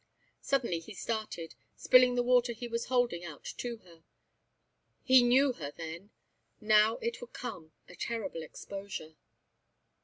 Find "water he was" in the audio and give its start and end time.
2.23-2.85